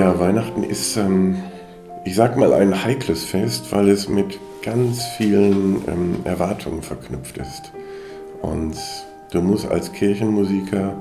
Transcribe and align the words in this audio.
Ja, 0.00 0.18
Weihnachten 0.18 0.62
ist, 0.62 0.96
ähm, 0.96 1.36
ich 2.06 2.14
sag 2.14 2.38
mal, 2.38 2.54
ein 2.54 2.84
heikles 2.84 3.26
Fest, 3.26 3.66
weil 3.70 3.90
es 3.90 4.08
mit 4.08 4.40
ganz 4.62 5.04
vielen 5.18 5.86
ähm, 5.86 6.16
Erwartungen 6.24 6.80
verknüpft 6.80 7.36
ist. 7.36 7.70
Und 8.40 8.78
du 9.30 9.42
musst 9.42 9.70
als 9.70 9.92
Kirchenmusiker 9.92 10.94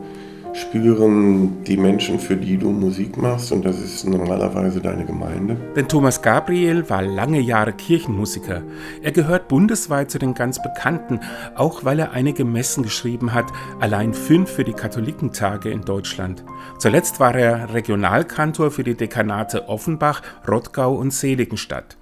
spüren 0.60 1.64
die 1.64 1.78
Menschen, 1.78 2.20
für 2.20 2.36
die 2.36 2.58
du 2.58 2.70
Musik 2.70 3.18
machst, 3.18 3.52
und 3.52 3.66
das 3.66 3.80
ist 3.80 4.06
normalerweise 4.06 4.82
deine 4.82 5.06
Gemeinde. 5.06 5.58
Denn 5.76 5.88
Thomas 5.88 6.22
Gabriel 6.22 6.90
war 6.90 7.02
lange 7.02 7.40
Jahre 7.40 7.74
Kirchenmusiker. 7.74 8.62
Er 9.02 9.12
gehört 9.12 9.48
bundesweit 9.48 10.12
zu 10.12 10.20
den 10.20 10.34
ganz 10.34 10.62
Bekannten, 10.62 11.20
auch 11.56 11.86
weil 11.86 12.00
er 12.00 12.12
einige 12.12 12.46
Messen 12.46 12.84
geschrieben 12.84 13.34
hat, 13.34 13.46
allein 13.80 14.14
fünf 14.14 14.50
für 14.50 14.64
die 14.64 14.74
Katholikentage 14.74 15.70
in 15.70 15.82
Deutschland. 15.82 16.44
Zuletzt 16.78 17.20
war 17.20 17.36
er 17.36 17.74
Regionalkantor 17.74 18.72
für 18.72 18.84
die 18.84 18.96
Dekanate 18.96 19.70
Offenbach, 19.70 20.22
Rottgau 20.48 20.96
und 20.96 21.12
Seligenstadt. 21.14 21.99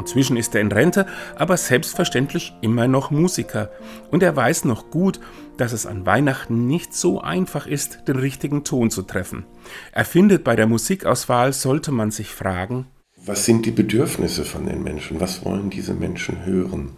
Inzwischen 0.00 0.36
ist 0.36 0.54
er 0.54 0.62
in 0.62 0.72
Rente, 0.72 1.06
aber 1.36 1.56
selbstverständlich 1.56 2.54
immer 2.62 2.88
noch 2.88 3.10
Musiker. 3.10 3.70
Und 4.10 4.22
er 4.22 4.34
weiß 4.34 4.64
noch 4.64 4.90
gut, 4.90 5.20
dass 5.56 5.72
es 5.72 5.86
an 5.86 6.06
Weihnachten 6.06 6.66
nicht 6.66 6.94
so 6.94 7.20
einfach 7.20 7.66
ist, 7.66 8.08
den 8.08 8.16
richtigen 8.16 8.64
Ton 8.64 8.90
zu 8.90 9.02
treffen. 9.02 9.44
Er 9.92 10.04
findet, 10.04 10.42
bei 10.42 10.56
der 10.56 10.66
Musikauswahl 10.66 11.52
sollte 11.52 11.92
man 11.92 12.10
sich 12.10 12.28
fragen, 12.28 12.86
was 13.26 13.44
sind 13.44 13.66
die 13.66 13.70
Bedürfnisse 13.70 14.46
von 14.46 14.64
den 14.64 14.82
Menschen? 14.82 15.20
Was 15.20 15.44
wollen 15.44 15.68
diese 15.68 15.92
Menschen 15.92 16.46
hören? 16.46 16.92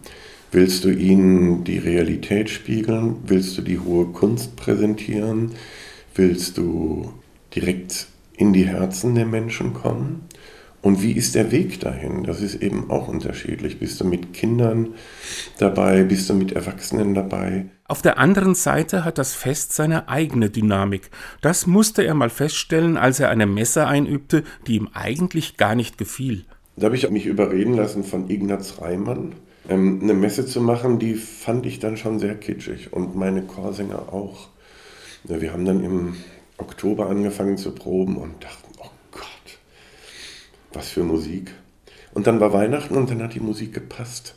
Willst 0.53 0.85
du 0.85 0.89
ihnen 0.89 1.65
die 1.65 1.79
Realität 1.79 2.49
spiegeln? 2.49 3.17
Willst 3.25 3.57
du 3.57 3.61
die 3.61 3.79
hohe 3.79 4.05
Kunst 4.05 4.55
präsentieren? 4.55 5.51
Willst 6.15 6.57
du 6.57 7.11
direkt 7.53 8.07
in 8.37 8.53
die 8.53 8.67
Herzen 8.67 9.15
der 9.15 9.25
Menschen 9.25 9.73
kommen? 9.73 10.21
Und 10.83 11.01
wie 11.01 11.13
ist 11.13 11.33
der 11.33 11.53
Weg 11.53 11.79
dahin? 11.79 12.25
Das 12.25 12.41
ist 12.41 12.61
eben 12.61 12.91
auch 12.91 13.07
unterschiedlich. 13.07 13.79
Bist 13.79 14.01
du 14.01 14.05
mit 14.05 14.33
Kindern 14.33 14.95
dabei? 15.57 16.03
Bist 16.03 16.29
du 16.29 16.33
mit 16.33 16.51
Erwachsenen 16.51 17.13
dabei? 17.13 17.67
Auf 17.87 18.01
der 18.01 18.17
anderen 18.17 18.53
Seite 18.53 19.05
hat 19.05 19.17
das 19.17 19.33
Fest 19.33 19.71
seine 19.71 20.09
eigene 20.09 20.49
Dynamik. 20.49 21.09
Das 21.39 21.67
musste 21.67 22.03
er 22.03 22.15
mal 22.15 22.29
feststellen, 22.29 22.97
als 22.97 23.21
er 23.21 23.29
eine 23.29 23.45
Messe 23.45 23.87
einübte, 23.87 24.43
die 24.67 24.75
ihm 24.75 24.89
eigentlich 24.93 25.55
gar 25.55 25.75
nicht 25.75 25.97
gefiel. 25.97 26.43
Da 26.75 26.87
habe 26.87 26.97
ich 26.97 27.09
mich 27.09 27.27
überreden 27.27 27.75
lassen 27.75 28.03
von 28.03 28.29
Ignaz 28.29 28.81
Reimann, 28.81 29.35
ähm, 29.69 30.01
eine 30.03 30.13
Messe 30.13 30.45
zu 30.45 30.59
machen, 30.59 30.99
die 30.99 31.13
fand 31.13 31.65
ich 31.65 31.79
dann 31.79 31.95
schon 31.95 32.19
sehr 32.19 32.35
kitschig 32.35 32.91
und 32.91 33.15
meine 33.15 33.43
Chorsänger 33.43 34.11
auch. 34.11 34.49
Wir 35.23 35.53
haben 35.53 35.63
dann 35.63 35.81
im 35.81 36.15
Oktober 36.57 37.09
angefangen 37.09 37.57
zu 37.57 37.71
proben 37.71 38.17
und 38.17 38.43
dachten, 38.43 38.72
was 40.73 40.89
für 40.89 41.03
Musik. 41.03 41.51
Und 42.13 42.27
dann 42.27 42.39
war 42.39 42.53
Weihnachten 42.53 42.95
und 42.95 43.09
dann 43.09 43.23
hat 43.23 43.33
die 43.33 43.39
Musik 43.39 43.73
gepasst. 43.73 44.35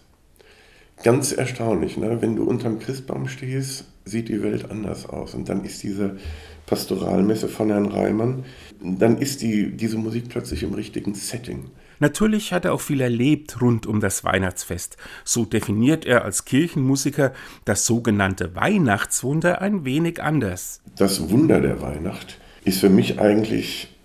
Ganz 1.03 1.33
erstaunlich, 1.33 1.97
ne? 1.99 2.23
wenn 2.23 2.37
du 2.37 2.45
unterm 2.45 2.79
Christbaum 2.79 3.29
stehst, 3.29 3.85
sieht 4.05 4.29
die 4.29 4.43
Welt 4.43 4.71
anders 4.71 5.07
aus. 5.07 5.35
Und 5.35 5.49
dann 5.49 5.65
ist 5.65 5.83
diese 5.83 6.17
Pastoralmesse 6.65 7.49
von 7.49 7.69
Herrn 7.69 7.87
Reimann, 7.87 8.45
dann 8.81 9.19
ist 9.19 9.43
die, 9.43 9.77
diese 9.77 9.99
Musik 9.99 10.29
plötzlich 10.29 10.63
im 10.63 10.75
richtigen 10.75 11.15
Setting. 11.15 11.71
Natürlich 11.99 12.53
hat 12.53 12.65
er 12.65 12.75
auch 12.75 12.81
viel 12.81 13.01
erlebt 13.01 13.61
rund 13.63 13.87
um 13.87 14.01
das 14.01 14.25
Weihnachtsfest. 14.25 14.97
So 15.25 15.45
definiert 15.45 16.05
er 16.05 16.25
als 16.25 16.45
Kirchenmusiker 16.45 17.33
das 17.65 17.87
sogenannte 17.87 18.55
Weihnachtswunder 18.55 19.63
ein 19.63 19.85
wenig 19.85 20.23
anders. 20.23 20.83
Das 20.97 21.31
Wunder 21.31 21.61
der 21.61 21.81
Weihnacht 21.81 22.39
ist 22.65 22.81
für 22.81 22.91
mich 22.91 23.19
eigentlich 23.19 23.96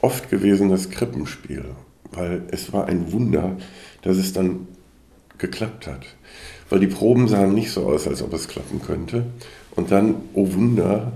oft 0.00 0.30
gewesen 0.30 0.70
das 0.70 0.90
Krippenspiel, 0.90 1.64
weil 2.12 2.42
es 2.50 2.72
war 2.72 2.86
ein 2.86 3.12
Wunder, 3.12 3.56
dass 4.02 4.16
es 4.16 4.32
dann 4.32 4.68
geklappt 5.38 5.86
hat. 5.86 6.06
Weil 6.68 6.80
die 6.80 6.86
Proben 6.86 7.28
sahen 7.28 7.54
nicht 7.54 7.72
so 7.72 7.86
aus, 7.86 8.06
als 8.06 8.22
ob 8.22 8.32
es 8.32 8.48
klappen 8.48 8.80
könnte. 8.80 9.26
Und 9.74 9.90
dann, 9.90 10.16
oh 10.34 10.52
Wunder, 10.52 11.12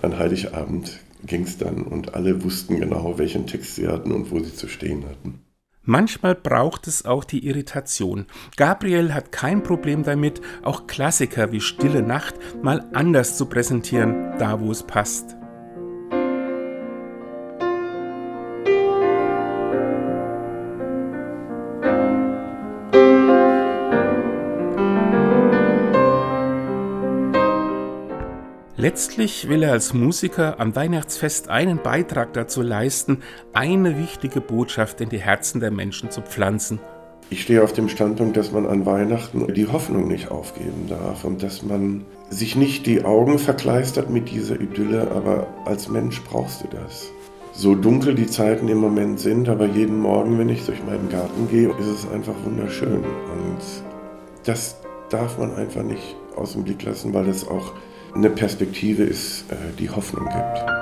an 0.00 0.18
Heiligabend 0.18 1.00
ging 1.26 1.42
es 1.42 1.58
dann 1.58 1.82
und 1.82 2.14
alle 2.14 2.42
wussten 2.44 2.78
genau, 2.80 3.18
welchen 3.18 3.46
Text 3.46 3.76
sie 3.76 3.88
hatten 3.88 4.12
und 4.12 4.30
wo 4.30 4.40
sie 4.40 4.54
zu 4.54 4.68
stehen 4.68 5.04
hatten. 5.04 5.40
Manchmal 5.84 6.36
braucht 6.36 6.86
es 6.86 7.04
auch 7.04 7.24
die 7.24 7.44
Irritation. 7.44 8.26
Gabriel 8.56 9.12
hat 9.12 9.32
kein 9.32 9.64
Problem 9.64 10.04
damit, 10.04 10.40
auch 10.62 10.86
Klassiker 10.86 11.50
wie 11.50 11.60
Stille 11.60 12.02
Nacht 12.02 12.34
mal 12.62 12.88
anders 12.92 13.36
zu 13.36 13.46
präsentieren, 13.46 14.38
da 14.38 14.60
wo 14.60 14.70
es 14.70 14.84
passt. 14.84 15.36
Letztlich 28.82 29.48
will 29.48 29.62
er 29.62 29.70
als 29.70 29.94
Musiker 29.94 30.58
am 30.58 30.74
Weihnachtsfest 30.74 31.48
einen 31.48 31.78
Beitrag 31.80 32.32
dazu 32.32 32.62
leisten, 32.62 33.18
eine 33.52 33.96
wichtige 33.96 34.40
Botschaft 34.40 35.00
in 35.00 35.08
die 35.08 35.20
Herzen 35.20 35.60
der 35.60 35.70
Menschen 35.70 36.10
zu 36.10 36.20
pflanzen. 36.20 36.80
Ich 37.30 37.42
stehe 37.42 37.62
auf 37.62 37.72
dem 37.72 37.88
Standpunkt, 37.88 38.36
dass 38.36 38.50
man 38.50 38.66
an 38.66 38.84
Weihnachten 38.84 39.54
die 39.54 39.68
Hoffnung 39.68 40.08
nicht 40.08 40.32
aufgeben 40.32 40.88
darf 40.88 41.22
und 41.22 41.44
dass 41.44 41.62
man 41.62 42.04
sich 42.28 42.56
nicht 42.56 42.84
die 42.86 43.04
Augen 43.04 43.38
verkleistert 43.38 44.10
mit 44.10 44.32
dieser 44.32 44.60
Idylle, 44.60 45.12
aber 45.12 45.46
als 45.64 45.88
Mensch 45.88 46.20
brauchst 46.22 46.64
du 46.64 46.66
das. 46.66 47.08
So 47.52 47.76
dunkel 47.76 48.16
die 48.16 48.26
Zeiten 48.26 48.66
im 48.66 48.78
Moment 48.78 49.20
sind, 49.20 49.48
aber 49.48 49.66
jeden 49.66 50.00
Morgen, 50.00 50.40
wenn 50.40 50.48
ich 50.48 50.66
durch 50.66 50.82
meinen 50.84 51.08
Garten 51.08 51.48
gehe, 51.48 51.68
ist 51.68 51.86
es 51.86 52.10
einfach 52.10 52.34
wunderschön. 52.44 53.04
Und 53.04 53.60
das 54.42 54.74
darf 55.08 55.38
man 55.38 55.54
einfach 55.54 55.84
nicht 55.84 56.16
aus 56.34 56.54
dem 56.54 56.64
Blick 56.64 56.82
lassen, 56.82 57.14
weil 57.14 57.28
es 57.28 57.46
auch 57.46 57.74
eine 58.14 58.30
Perspektive 58.30 59.04
ist, 59.04 59.50
äh, 59.50 59.56
die 59.78 59.90
Hoffnung 59.90 60.24
gibt. 60.24 60.81